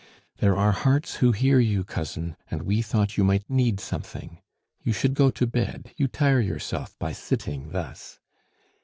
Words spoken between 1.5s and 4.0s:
you, cousin, and we thought you might need